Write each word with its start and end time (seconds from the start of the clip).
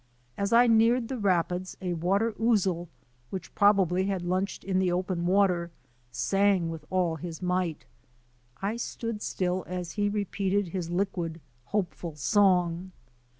As 0.35 0.51
I 0.51 0.65
neared 0.65 1.09
the 1.09 1.19
rapids, 1.19 1.77
a 1.79 1.93
water 1.93 2.33
ouzel, 2.41 2.89
which 3.29 3.53
probably 3.53 4.07
had 4.07 4.23
lunched 4.23 4.63
in 4.63 4.79
the 4.79 4.91
open 4.91 5.27
water, 5.27 5.69
sang 6.11 6.71
with 6.71 6.83
all 6.89 7.17
his 7.17 7.39
might. 7.39 7.85
I 8.63 8.77
stood 8.77 9.21
still 9.21 9.63
as 9.67 9.91
he 9.91 10.09
re 10.09 10.25
peated 10.25 10.69
his 10.69 10.89
liquid, 10.89 11.39
hopeful 11.65 12.15
song. 12.15 12.93